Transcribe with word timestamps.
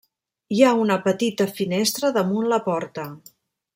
Hi 0.55 0.61
ha 0.63 0.71
una 0.85 0.95
petita 1.03 1.47
finestra 1.59 2.11
damunt 2.17 2.49
la 2.55 2.63
porta. 2.71 3.07